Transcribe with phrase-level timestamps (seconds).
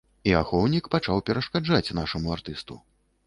[0.29, 2.79] А ахоўнік пачаў перашкаджаць нашаму артысту.